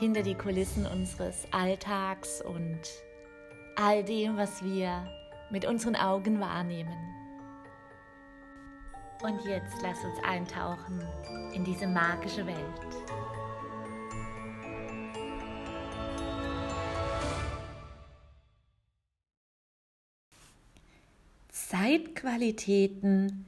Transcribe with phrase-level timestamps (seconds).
[0.00, 2.80] Hinter die Kulissen unseres Alltags und
[3.76, 5.06] all dem, was wir
[5.50, 6.96] mit unseren Augen wahrnehmen.
[9.22, 11.02] Und jetzt lass uns eintauchen
[11.52, 12.56] in diese magische Welt.
[21.50, 23.44] Zeitqualitäten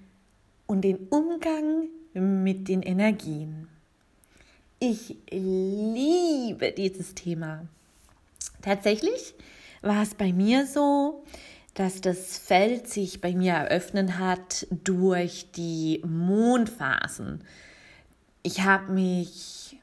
[0.66, 3.71] und den Umgang mit den Energien.
[4.84, 7.68] Ich liebe dieses Thema.
[8.62, 9.32] Tatsächlich
[9.80, 11.22] war es bei mir so,
[11.74, 17.44] dass das Feld sich bei mir eröffnen hat durch die Mondphasen.
[18.42, 19.78] Ich habe mich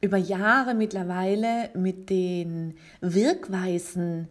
[0.00, 4.28] über Jahre mittlerweile mit den Wirkweisen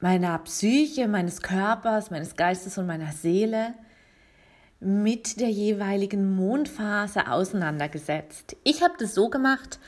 [0.00, 3.74] meiner Psyche, meines Körpers, meines Geistes und meiner Seele
[4.80, 8.56] mit der jeweiligen Mondphase auseinandergesetzt.
[8.64, 9.78] Ich habe das so gemacht,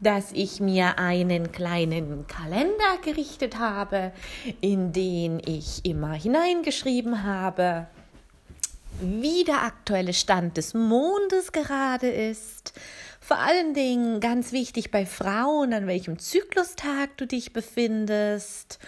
[0.00, 4.12] dass ich mir einen kleinen Kalender gerichtet habe,
[4.60, 7.86] in den ich immer hineingeschrieben habe,
[9.00, 12.72] wie der aktuelle Stand des Mondes gerade ist.
[13.20, 18.78] Vor allen Dingen ganz wichtig bei Frauen, an welchem Zyklustag du dich befindest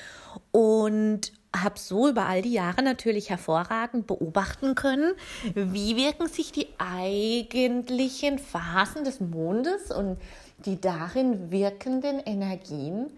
[0.50, 5.12] und habe so über all die Jahre natürlich hervorragend beobachten können,
[5.54, 10.18] wie wirken sich die eigentlichen Phasen des Mondes und
[10.64, 13.10] die darin wirkenden Energien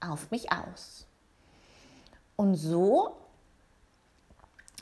[0.00, 1.06] auf mich aus.
[2.36, 3.16] Und so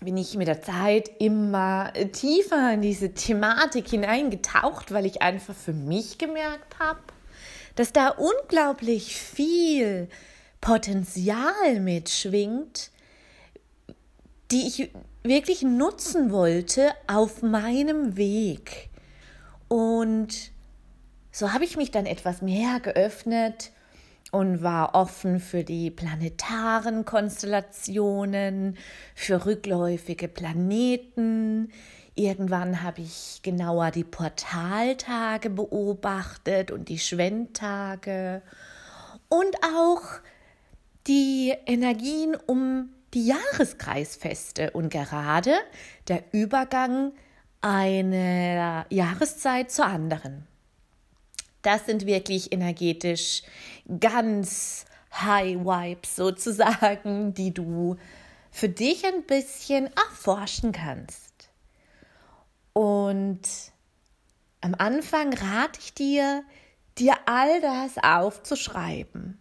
[0.01, 5.73] bin ich mit der Zeit immer tiefer in diese Thematik hineingetaucht, weil ich einfach für
[5.73, 7.01] mich gemerkt habe,
[7.75, 10.09] dass da unglaublich viel
[10.61, 12.91] Potenzial mitschwingt,
[14.51, 14.91] die ich
[15.23, 18.91] wirklich nutzen wollte auf meinem Weg.
[19.69, 20.53] Und
[21.31, 23.71] so habe ich mich dann etwas mehr geöffnet
[24.31, 28.77] und war offen für die planetaren Konstellationen,
[29.15, 31.71] für rückläufige Planeten.
[32.15, 38.43] Irgendwann habe ich genauer die Portaltage beobachtet und die Schwendtage
[39.29, 40.03] und auch
[41.09, 45.55] die Energien um die Jahreskreisfeste und gerade
[46.07, 47.13] der Übergang
[47.63, 50.47] einer Jahreszeit zur anderen.
[51.63, 53.43] Das sind wirklich energetisch
[53.99, 57.97] ganz High Vibes sozusagen, die du
[58.51, 61.49] für dich ein bisschen erforschen kannst.
[62.75, 63.41] Und
[64.61, 66.45] am Anfang rate ich dir,
[66.99, 69.39] dir all das aufzuschreiben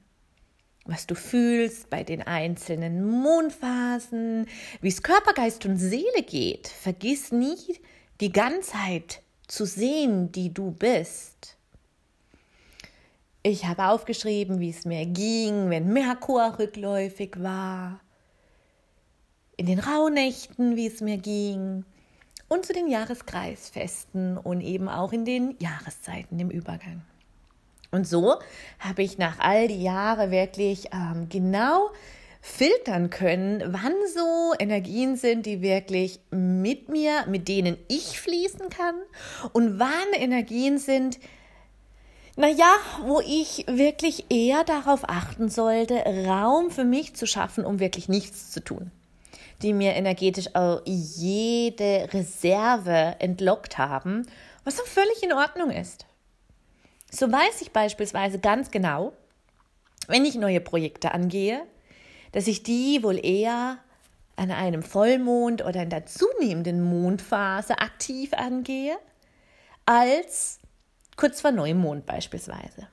[0.88, 4.48] was du fühlst bei den einzelnen Mondphasen,
[4.82, 6.68] wie es Körper, Geist und Seele geht.
[6.68, 7.58] Vergiss nie
[8.22, 11.58] die Ganzheit zu sehen, die du bist.
[13.44, 18.02] Ich habe aufgeschrieben, wie es mir ging, wenn Merkur rückläufig war,
[19.56, 21.86] in den Rauhnächten, wie es mir ging
[22.48, 27.02] und zu den Jahreskreisfesten und eben auch in den Jahreszeiten im Übergang.
[27.92, 28.36] Und so
[28.80, 31.90] habe ich nach all die Jahre wirklich ähm, genau
[32.42, 38.96] filtern können, wann so Energien sind, die wirklich mit mir, mit denen ich fließen kann
[39.54, 41.20] und wann Energien sind,
[42.36, 42.72] naja,
[43.04, 45.96] wo ich wirklich eher darauf achten sollte,
[46.28, 48.92] Raum für mich zu schaffen, um wirklich nichts zu tun,
[49.62, 54.28] die mir energetisch auch jede Reserve entlockt haben,
[54.64, 56.07] was auch völlig in Ordnung ist.
[57.12, 59.14] So weiß ich beispielsweise ganz genau,
[60.08, 61.62] wenn ich neue Projekte angehe,
[62.32, 63.80] dass ich die wohl eher
[64.36, 68.98] an einem Vollmond oder in der zunehmenden Mondphase aktiv angehe,
[69.86, 70.60] als
[71.16, 72.88] kurz vor Neumond beispielsweise.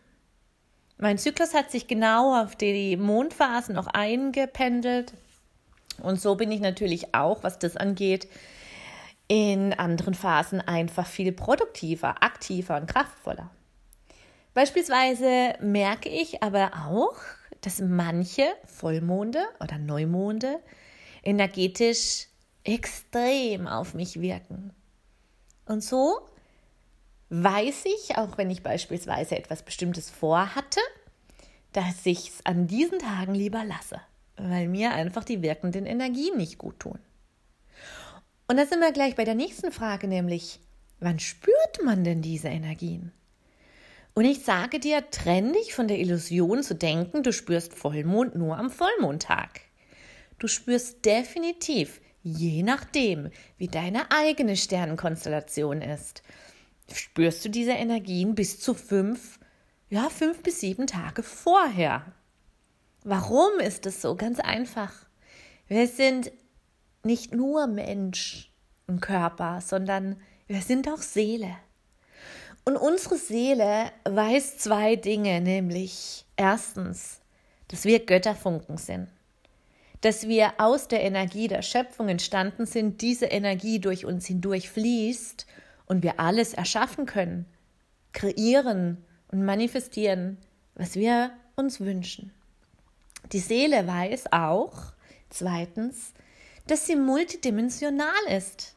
[0.96, 5.12] Mein Zyklus hat sich genau auf die Mondphasen noch eingependelt
[6.02, 8.28] und so bin ich natürlich auch, was das angeht,
[9.28, 13.50] in anderen Phasen einfach viel produktiver, aktiver und kraftvoller.
[14.54, 17.16] Beispielsweise merke ich aber auch,
[17.60, 20.60] dass manche Vollmonde oder Neumonde
[21.24, 22.28] energetisch
[22.62, 24.72] extrem auf mich wirken.
[25.66, 26.20] Und so
[27.30, 30.80] weiß ich, auch wenn ich beispielsweise etwas Bestimmtes vorhatte,
[31.72, 34.00] dass ich es an diesen Tagen lieber lasse,
[34.36, 36.98] weil mir einfach die wirkenden Energien nicht gut tun.
[38.46, 40.60] Und da sind wir gleich bei der nächsten Frage, nämlich,
[41.00, 43.10] wann spürt man denn diese Energien?
[44.14, 48.56] Und ich sage dir, trenn dich von der Illusion zu denken, du spürst Vollmond nur
[48.56, 49.60] am Vollmondtag.
[50.38, 56.22] Du spürst definitiv, je nachdem, wie deine eigene Sternenkonstellation ist,
[56.92, 59.40] spürst du diese Energien bis zu fünf,
[59.90, 62.04] ja, fünf bis sieben Tage vorher.
[63.02, 64.14] Warum ist es so?
[64.14, 64.92] Ganz einfach.
[65.66, 66.30] Wir sind
[67.02, 68.52] nicht nur Mensch
[68.86, 71.56] und Körper, sondern wir sind auch Seele.
[72.64, 77.20] Und unsere Seele weiß zwei Dinge, nämlich erstens,
[77.68, 79.08] dass wir Götterfunken sind,
[80.00, 85.46] dass wir aus der Energie der Schöpfung entstanden sind, diese Energie durch uns hindurch fließt
[85.86, 87.46] und wir alles erschaffen können,
[88.12, 90.38] kreieren und manifestieren,
[90.74, 92.32] was wir uns wünschen.
[93.32, 94.92] Die Seele weiß auch,
[95.30, 96.12] zweitens,
[96.66, 98.74] dass sie multidimensional ist.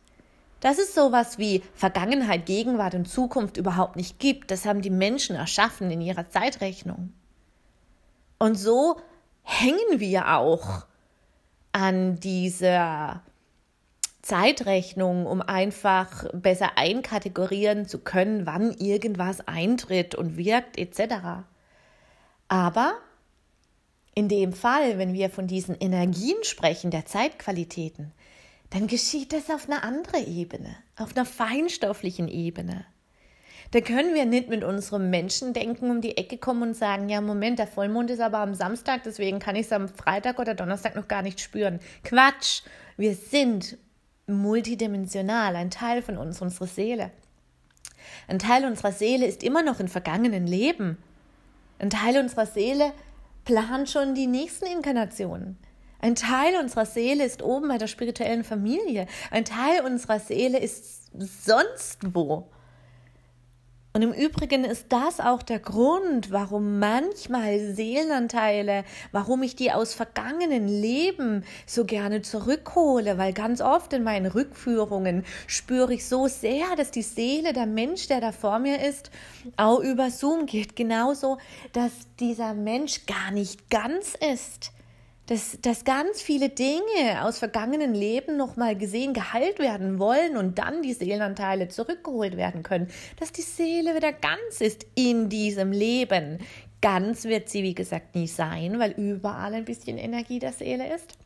[0.59, 5.35] Dass es sowas wie Vergangenheit, Gegenwart und Zukunft überhaupt nicht gibt, das haben die Menschen
[5.35, 7.13] erschaffen in ihrer Zeitrechnung.
[8.39, 8.99] Und so
[9.43, 10.85] hängen wir auch
[11.71, 13.21] an dieser
[14.21, 21.45] Zeitrechnung, um einfach besser einkategorieren zu können, wann irgendwas eintritt und wirkt etc.
[22.47, 22.95] Aber
[24.15, 28.11] in dem Fall, wenn wir von diesen Energien sprechen, der Zeitqualitäten,
[28.69, 32.85] dann geschieht das auf einer anderen Ebene, auf einer feinstofflichen Ebene.
[33.71, 37.59] Da können wir nicht mit unserem Menschendenken um die Ecke kommen und sagen, ja, Moment,
[37.59, 41.07] der Vollmond ist aber am Samstag, deswegen kann ich es am Freitag oder Donnerstag noch
[41.07, 41.79] gar nicht spüren.
[42.03, 42.61] Quatsch!
[42.95, 43.77] Wir sind
[44.25, 47.11] multidimensional, ein Teil von uns, unsere Seele.
[48.27, 50.97] Ein Teil unserer Seele ist immer noch in vergangenen Leben.
[51.79, 52.93] Ein Teil unserer Seele
[53.45, 55.57] plant schon die nächsten Inkarnationen.
[55.99, 59.07] Ein Teil unserer Seele ist oben bei der spirituellen Familie.
[59.31, 62.49] Ein Teil unserer Seele ist sonst wo.
[63.97, 69.95] Und im Übrigen ist das auch der Grund, warum manchmal Seelenanteile, warum ich die aus
[69.95, 76.75] vergangenen Leben so gerne zurückhole, weil ganz oft in meinen Rückführungen spüre ich so sehr,
[76.75, 79.09] dass die Seele, der Mensch, der da vor mir ist,
[79.55, 81.39] auch über Zoom geht, genauso,
[81.73, 84.73] dass dieser Mensch gar nicht ganz ist
[85.27, 90.81] dass, dass ganz viele Dinge aus vergangenen Leben nochmal gesehen, geheilt werden wollen und dann
[90.81, 92.87] die Seelenanteile zurückgeholt werden können,
[93.19, 96.39] dass die Seele wieder ganz ist in diesem Leben.
[96.81, 101.17] Ganz wird sie, wie gesagt, nie sein, weil überall ein bisschen Energie der Seele ist,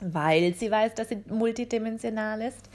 [0.00, 2.68] weil sie weiß, dass sie multidimensional ist.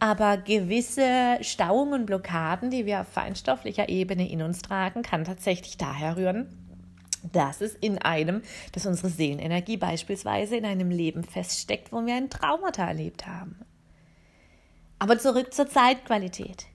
[0.00, 6.16] Aber gewisse Stauungen Blockaden, die wir auf feinstofflicher Ebene in uns tragen, kann tatsächlich daher
[6.16, 6.48] rühren,
[7.32, 8.42] dass es in einem,
[8.72, 13.60] dass unsere Seelenenergie beispielsweise in einem Leben feststeckt, wo wir ein Traumata erlebt haben.
[14.98, 16.66] Aber zurück zur Zeitqualität.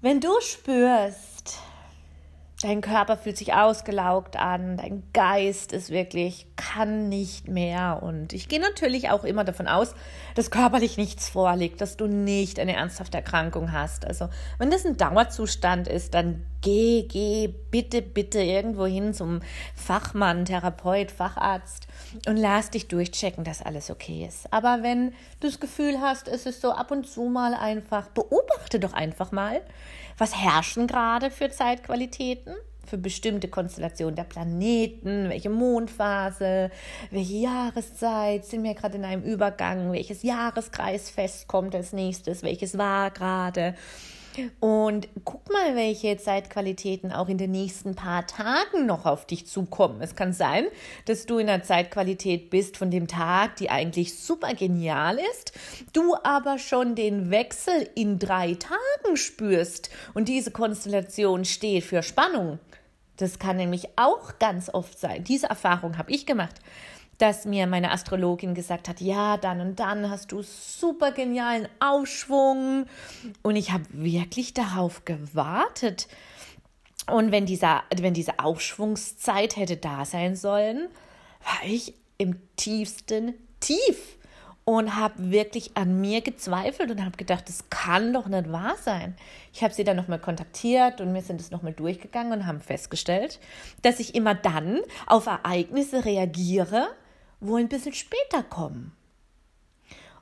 [0.00, 1.58] Wenn du spürst,
[2.62, 8.00] dein Körper fühlt sich ausgelaugt an, dein Geist ist wirklich, kann nicht mehr.
[8.02, 9.94] Und ich gehe natürlich auch immer davon aus,
[10.34, 14.06] dass körperlich nichts vorliegt, dass du nicht eine ernsthafte Erkrankung hast.
[14.06, 14.28] Also,
[14.58, 19.40] wenn das ein Dauerzustand ist, dann geh, geh bitte, bitte irgendwo hin zum
[19.74, 21.86] Fachmann, Therapeut, Facharzt
[22.26, 24.52] und lass dich durchchecken, dass alles okay ist.
[24.52, 28.80] Aber wenn du das Gefühl hast, es ist so ab und zu mal einfach, beobachte
[28.80, 29.60] doch einfach mal,
[30.18, 32.54] was herrschen gerade für Zeitqualitäten
[32.90, 36.70] für bestimmte Konstellationen der Planeten, welche Mondphase,
[37.10, 43.10] welche Jahreszeit, sind wir gerade in einem Übergang, welches Jahreskreisfest kommt als nächstes, welches war
[43.12, 43.76] gerade.
[44.60, 50.00] Und guck mal, welche Zeitqualitäten auch in den nächsten paar Tagen noch auf dich zukommen.
[50.00, 50.66] Es kann sein,
[51.06, 55.52] dass du in einer Zeitqualität bist von dem Tag, die eigentlich super genial ist,
[55.92, 62.58] du aber schon den Wechsel in drei Tagen spürst und diese Konstellation steht für Spannung.
[63.16, 65.24] Das kann nämlich auch ganz oft sein.
[65.24, 66.54] Diese Erfahrung habe ich gemacht,
[67.20, 72.86] dass mir meine Astrologin gesagt hat, ja, dann und dann hast du super genialen Aufschwung.
[73.42, 76.08] Und ich habe wirklich darauf gewartet.
[77.06, 80.88] Und wenn, dieser, wenn diese Aufschwungszeit hätte da sein sollen,
[81.44, 84.18] war ich im tiefsten Tief
[84.64, 89.16] und habe wirklich an mir gezweifelt und habe gedacht, das kann doch nicht wahr sein.
[89.52, 93.40] Ich habe sie dann nochmal kontaktiert und wir sind es nochmal durchgegangen und haben festgestellt,
[93.82, 96.88] dass ich immer dann auf Ereignisse reagiere,
[97.40, 98.92] wo ein bisschen später kommen.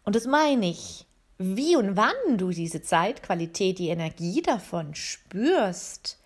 [0.04, 1.04] Und das meine ich.
[1.40, 6.18] wie und wann du diese Zeitqualität, die Energie davon spürst,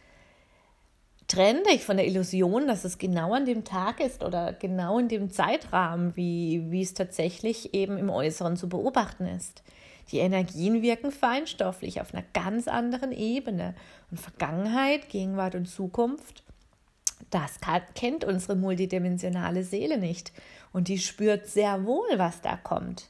[1.28, 5.08] trenn dich von der Illusion, dass es genau an dem Tag ist oder genau in
[5.08, 9.62] dem Zeitrahmen, wie, wie es tatsächlich eben im Äußeren zu beobachten ist.
[10.10, 13.74] Die Energien wirken feinstofflich auf einer ganz anderen Ebene.
[14.10, 16.42] Und Vergangenheit, Gegenwart und Zukunft,
[17.30, 17.58] das
[17.94, 20.32] kennt unsere multidimensionale Seele nicht.
[20.72, 23.08] Und die spürt sehr wohl, was da kommt.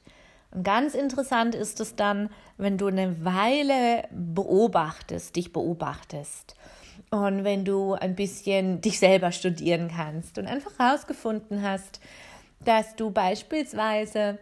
[0.50, 2.28] Und ganz interessant ist es dann,
[2.58, 6.56] wenn du eine Weile beobachtest, dich beobachtest
[7.10, 12.00] und wenn du ein bisschen dich selber studieren kannst und einfach herausgefunden hast,
[12.64, 14.38] dass du beispielsweise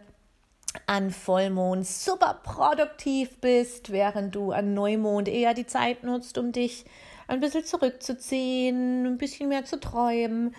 [0.85, 6.85] an Vollmond super produktiv bist, während du an Neumond eher die Zeit nutzt, um dich
[7.27, 10.53] ein bisschen zurückzuziehen, ein bisschen mehr zu träumen,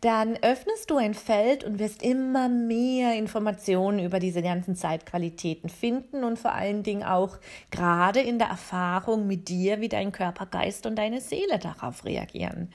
[0.00, 6.24] dann öffnest du ein Feld und wirst immer mehr Informationen über diese ganzen Zeitqualitäten finden
[6.24, 7.38] und vor allen Dingen auch
[7.70, 12.72] gerade in der Erfahrung mit dir, wie dein Körper, Geist und deine Seele darauf reagieren.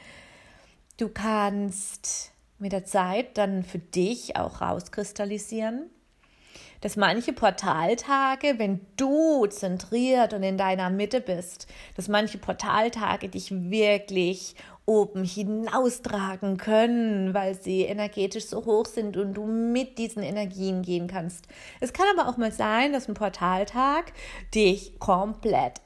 [0.98, 5.90] Du kannst mit der Zeit dann für dich auch rauskristallisieren,
[6.82, 13.52] dass manche Portaltage, wenn du zentriert und in deiner Mitte bist, dass manche Portaltage dich
[13.52, 20.82] wirklich oben hinaustragen können, weil sie energetisch so hoch sind und du mit diesen Energien
[20.82, 21.48] gehen kannst.
[21.80, 24.12] Es kann aber auch mal sein, dass ein Portaltag
[24.54, 25.82] dich komplett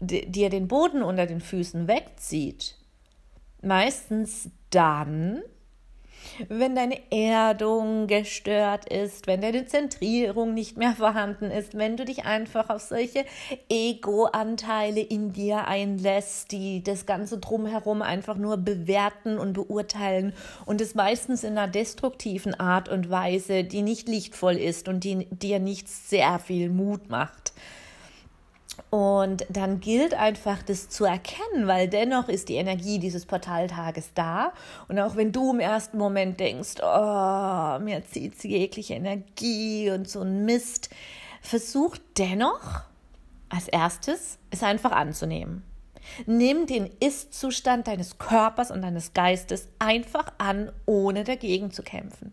[0.00, 2.76] dir den Boden unter den Füßen wegzieht.
[3.62, 5.42] Meistens dann,
[6.48, 12.24] wenn deine Erdung gestört ist, wenn deine Zentrierung nicht mehr vorhanden ist, wenn du dich
[12.24, 13.24] einfach auf solche
[13.68, 20.32] Ego-Anteile in dir einlässt, die das Ganze drumherum einfach nur bewerten und beurteilen
[20.66, 25.26] und es meistens in einer destruktiven Art und Weise, die nicht lichtvoll ist und die
[25.30, 27.52] dir nicht sehr viel Mut macht.
[28.88, 34.52] Und dann gilt einfach, das zu erkennen, weil dennoch ist die Energie dieses Portaltages da.
[34.88, 40.22] Und auch wenn du im ersten Moment denkst, oh, mir zieht jegliche Energie und so
[40.22, 40.90] ein Mist,
[41.42, 42.82] versuch dennoch
[43.48, 45.64] als erstes es einfach anzunehmen.
[46.26, 52.32] Nimm den Ist-Zustand deines Körpers und deines Geistes einfach an, ohne dagegen zu kämpfen.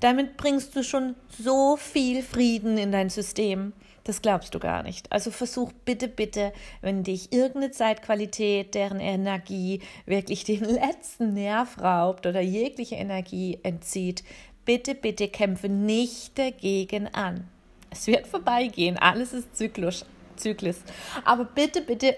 [0.00, 3.72] Damit bringst du schon so viel Frieden in dein System.
[4.06, 5.10] Das glaubst du gar nicht.
[5.10, 12.24] Also versuch bitte, bitte, wenn dich irgendeine Zeitqualität, deren Energie wirklich den letzten Nerv raubt
[12.24, 14.22] oder jegliche Energie entzieht,
[14.64, 17.48] bitte, bitte kämpfe nicht dagegen an.
[17.90, 20.04] Es wird vorbeigehen, alles ist zyklisch,
[20.36, 20.76] Zyklus.
[21.24, 22.16] Aber bitte, bitte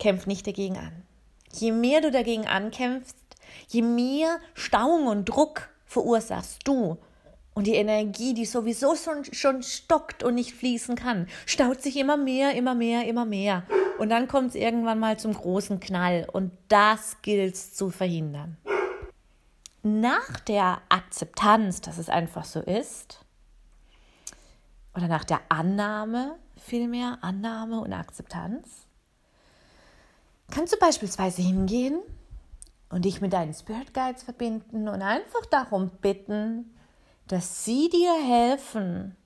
[0.00, 1.04] kämpf nicht dagegen an.
[1.52, 3.14] Je mehr du dagegen ankämpfst,
[3.68, 6.98] je mehr Stauung und Druck verursachst du
[7.60, 12.16] und die Energie, die sowieso schon, schon stockt und nicht fließen kann, staut sich immer
[12.16, 13.64] mehr, immer mehr, immer mehr.
[13.98, 16.26] Und dann kommt es irgendwann mal zum großen Knall.
[16.32, 18.56] Und das gilt es zu verhindern.
[19.82, 23.26] Nach der Akzeptanz, dass es einfach so ist,
[24.94, 28.86] oder nach der Annahme, vielmehr Annahme und Akzeptanz,
[30.50, 32.00] kannst du beispielsweise hingehen
[32.88, 36.74] und dich mit deinen Spirit Guides verbinden und einfach darum bitten,
[37.30, 39.16] dass sie dir helfen,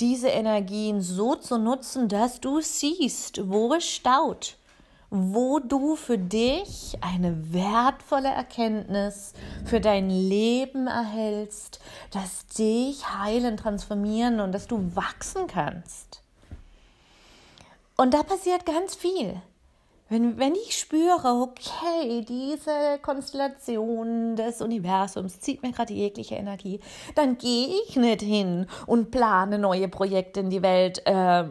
[0.00, 4.56] diese Energien so zu nutzen, dass du siehst, wo es staut,
[5.10, 11.78] wo du für dich eine wertvolle Erkenntnis für dein Leben erhältst,
[12.10, 16.22] das dich heilen, transformieren und dass du wachsen kannst.
[17.96, 19.40] Und da passiert ganz viel.
[20.10, 26.80] Wenn, wenn ich spüre, okay, diese Konstellation des Universums zieht mir gerade jegliche Energie,
[27.14, 31.44] dann gehe ich nicht hin und plane neue Projekte in die Welt äh,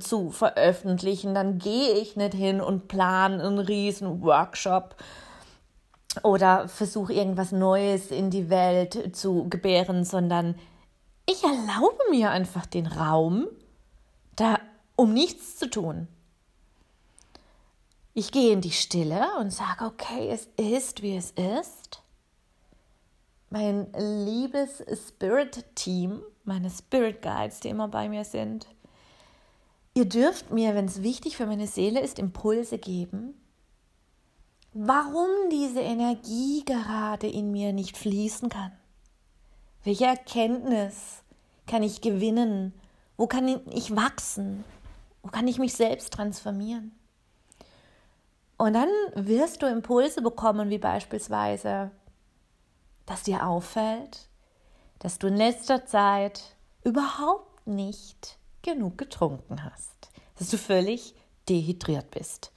[0.00, 1.34] zu veröffentlichen.
[1.34, 4.96] Dann gehe ich nicht hin und plane einen riesen Workshop
[6.24, 10.56] oder versuche irgendwas Neues in die Welt zu gebären, sondern
[11.26, 13.46] ich erlaube mir einfach den Raum,
[14.34, 14.58] da
[14.96, 16.08] um nichts zu tun.
[18.20, 22.02] Ich gehe in die Stille und sage, okay, es ist, wie es ist.
[23.48, 28.66] Mein liebes Spirit-Team, meine Spirit Guides, die immer bei mir sind,
[29.94, 33.40] ihr dürft mir, wenn es wichtig für meine Seele ist, Impulse geben,
[34.74, 38.72] warum diese Energie gerade in mir nicht fließen kann.
[39.82, 41.22] Welche Erkenntnis
[41.66, 42.74] kann ich gewinnen?
[43.16, 44.62] Wo kann ich wachsen?
[45.22, 46.99] Wo kann ich mich selbst transformieren?
[48.60, 51.92] Und dann wirst du Impulse bekommen, wie beispielsweise,
[53.06, 54.28] dass dir auffällt,
[54.98, 61.14] dass du in letzter Zeit überhaupt nicht genug getrunken hast, dass du völlig
[61.48, 62.52] dehydriert bist.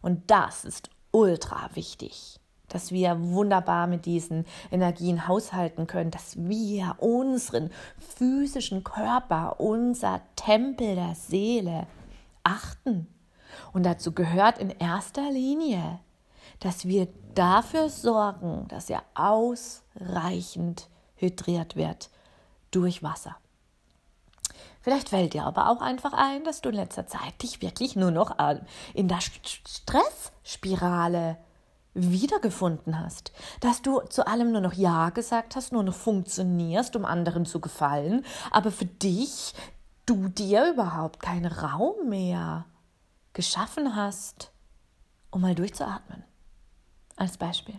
[0.00, 2.38] Und das ist ultra wichtig,
[2.68, 10.94] dass wir wunderbar mit diesen Energien haushalten können, dass wir unseren physischen Körper, unser Tempel
[10.94, 11.88] der Seele
[12.44, 13.08] achten.
[13.72, 16.00] Und dazu gehört in erster Linie,
[16.60, 22.10] dass wir dafür sorgen, dass er ausreichend hydriert wird
[22.70, 23.36] durch Wasser.
[24.80, 28.10] Vielleicht fällt dir aber auch einfach ein, dass du in letzter Zeit dich wirklich nur
[28.10, 28.36] noch
[28.94, 31.36] in der Stressspirale
[31.94, 37.04] wiedergefunden hast, dass du zu allem nur noch Ja gesagt hast, nur noch funktionierst, um
[37.04, 39.54] anderen zu gefallen, aber für dich
[40.06, 42.64] du dir überhaupt keinen Raum mehr
[43.32, 44.52] geschaffen hast,
[45.30, 46.24] um mal durchzuatmen.
[47.16, 47.78] Als Beispiel.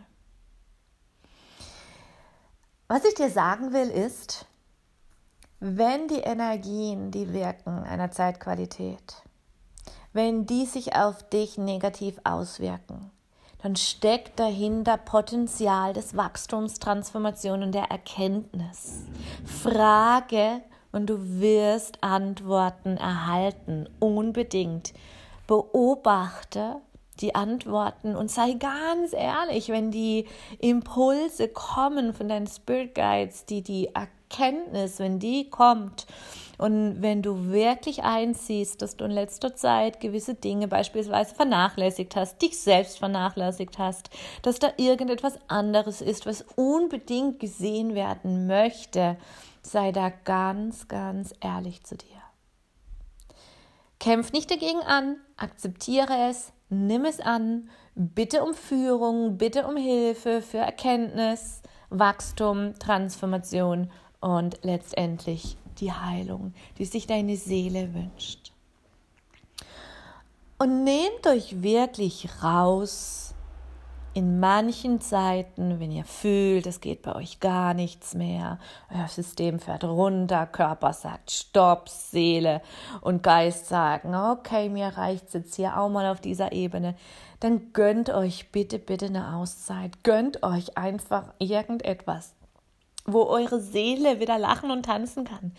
[2.88, 4.46] Was ich dir sagen will, ist,
[5.60, 9.24] wenn die Energien, die wirken einer Zeitqualität,
[10.14, 13.12] wenn die sich auf dich negativ auswirken,
[13.62, 19.04] dann steckt dahinter Potenzial des Wachstums, Transformation und der Erkenntnis.
[19.46, 24.94] Frage und du wirst Antworten erhalten, unbedingt.
[25.50, 26.76] Beobachte
[27.22, 30.28] die Antworten und sei ganz ehrlich, wenn die
[30.60, 36.06] Impulse kommen von deinen Spirit Guides, die die Erkenntnis, wenn die kommt
[36.60, 42.40] und wenn du wirklich einsiehst, dass du in letzter Zeit gewisse Dinge beispielsweise vernachlässigt hast,
[42.44, 44.12] dich selbst vernachlässigt hast,
[44.44, 49.18] dass da irgendetwas anderes ist, was unbedingt gesehen werden möchte,
[49.64, 52.06] sei da ganz, ganz ehrlich zu dir.
[54.00, 60.42] Kämpf nicht dagegen an, akzeptiere es, nimm es an, bitte um Führung, bitte um Hilfe
[60.42, 63.92] für Erkenntnis, Wachstum, Transformation
[64.22, 68.52] und letztendlich die Heilung, die sich deine Seele wünscht.
[70.58, 73.34] Und nehmt euch wirklich raus
[74.14, 78.60] in manchen Zeiten, wenn ihr fühlt, es geht bei euch gar nichts mehr,
[78.94, 82.62] euer System fährt runter, Körper sagt Stopp, Seele.
[83.02, 86.96] Und Geist sagen, okay, mir reicht es jetzt hier auch mal auf dieser Ebene,
[87.40, 92.34] dann gönnt euch bitte, bitte eine Auszeit, gönnt euch einfach irgendetwas,
[93.06, 95.54] wo eure Seele wieder lachen und tanzen kann.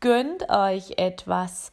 [0.00, 1.70] Gönnt euch etwas,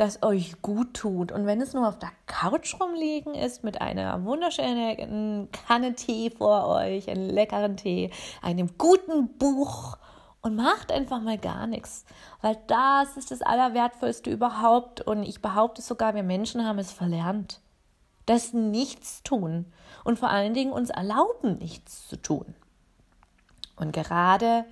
[0.00, 1.30] das euch gut tut.
[1.30, 6.68] Und wenn es nur auf der Couch rumliegen ist mit einer wunderschönen Kanne Tee vor
[6.68, 8.10] euch, einem leckeren Tee,
[8.40, 9.98] einem guten Buch
[10.40, 12.06] und macht einfach mal gar nichts,
[12.40, 15.02] weil das ist das Allerwertvollste überhaupt.
[15.02, 17.60] Und ich behaupte sogar, wir Menschen haben es verlernt.
[18.24, 19.66] Das Nichtstun
[20.04, 22.54] und vor allen Dingen uns erlauben, nichts zu tun.
[23.76, 24.64] Und gerade,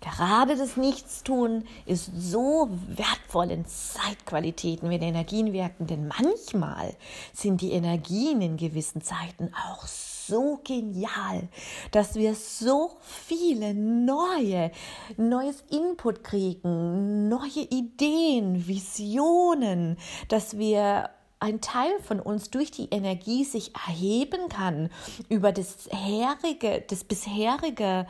[0.00, 6.94] gerade das Nichtstun ist so wertvoll in Zeitqualitäten, wenn Energien wirken, denn manchmal
[7.32, 11.48] sind die Energien in gewissen Zeiten auch so genial,
[11.92, 14.70] dass wir so viele neue,
[15.16, 19.96] neues Input kriegen, neue Ideen, Visionen,
[20.28, 24.90] dass wir ein Teil von uns durch die Energie sich erheben kann
[25.28, 28.06] über das herige, das bisherige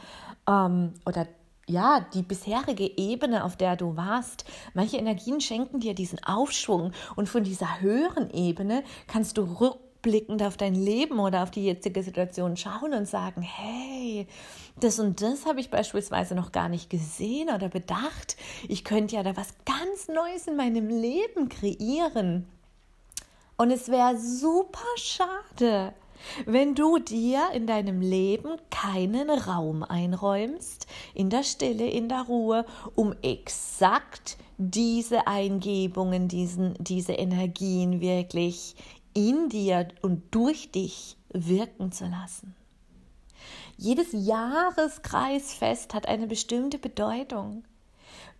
[0.48, 1.26] ähm, oder
[1.68, 4.44] ja, die bisherige Ebene, auf der du warst.
[4.74, 10.56] Manche Energien schenken dir diesen Aufschwung und von dieser höheren Ebene kannst du rückblickend auf
[10.56, 14.28] dein Leben oder auf die jetzige Situation schauen und sagen, hey,
[14.78, 18.36] das und das habe ich beispielsweise noch gar nicht gesehen oder bedacht.
[18.68, 22.46] Ich könnte ja da was ganz Neues in meinem Leben kreieren.
[23.56, 25.94] Und es wäre super schade,
[26.44, 32.64] wenn du dir in deinem Leben keinen Raum einräumst, in der Stille, in der Ruhe,
[32.94, 38.74] um exakt diese Eingebungen, diesen, diese Energien wirklich
[39.14, 42.54] in dir und durch dich wirken zu lassen.
[43.78, 47.64] Jedes Jahreskreisfest hat eine bestimmte Bedeutung.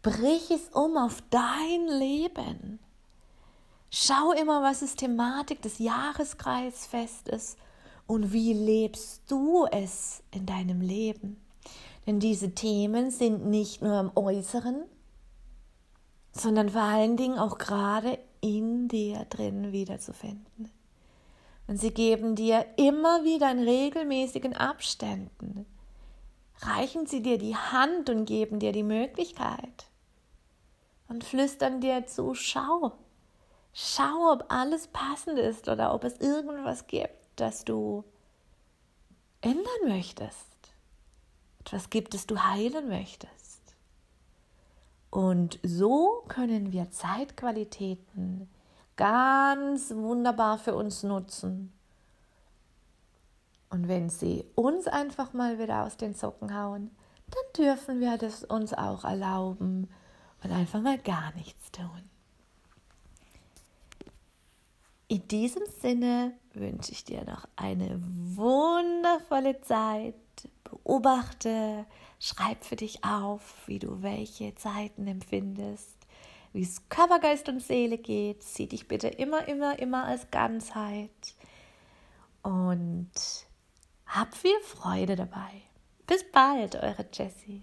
[0.03, 2.79] Brich es um auf dein Leben.
[3.91, 7.57] Schau immer, was ist Thematik des Jahreskreisfestes
[8.07, 11.41] und wie lebst du es in deinem Leben.
[12.07, 14.85] Denn diese Themen sind nicht nur im Äußeren,
[16.33, 20.71] sondern vor allen Dingen auch gerade in dir drin wiederzufinden.
[21.67, 25.67] Und sie geben dir immer wieder in regelmäßigen Abständen,
[26.61, 29.87] reichen sie dir die Hand und geben dir die Möglichkeit
[31.09, 32.93] und flüstern dir zu, schau,
[33.73, 38.05] schau, ob alles passend ist oder ob es irgendwas gibt, das du
[39.41, 40.47] ändern möchtest.
[41.61, 43.35] Etwas gibt, das du heilen möchtest.
[45.11, 48.49] Und so können wir Zeitqualitäten
[48.97, 51.73] ganz wunderbar für uns nutzen.
[53.71, 56.91] Und wenn sie uns einfach mal wieder aus den Socken hauen,
[57.29, 59.89] dann dürfen wir das uns auch erlauben
[60.43, 62.11] und einfach mal gar nichts tun.
[65.09, 70.15] In diesem Sinne wünsche ich dir noch eine wundervolle Zeit.
[70.65, 71.87] Beobachte,
[72.19, 75.97] schreib für dich auf, wie du welche Zeiten empfindest,
[76.53, 78.43] wie es Körper, Geist und Seele geht.
[78.43, 81.11] Sieh dich bitte immer, immer, immer als Ganzheit.
[82.43, 83.11] Und
[84.07, 85.63] hab viel Freude dabei.
[86.07, 87.63] Bis bald, eure Jessie.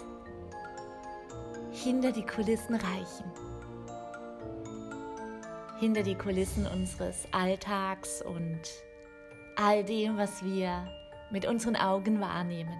[1.81, 3.25] hinter die Kulissen reichen.
[5.79, 8.61] Hinter die Kulissen unseres Alltags und
[9.55, 10.87] all dem, was wir
[11.31, 12.77] mit unseren Augen wahrnehmen.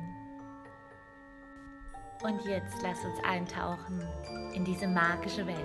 [2.23, 4.07] Und jetzt lass uns eintauchen
[4.53, 5.57] in diese magische Welt.